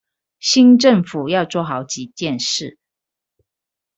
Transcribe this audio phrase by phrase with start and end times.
[0.39, 2.79] 新政府要做好幾件事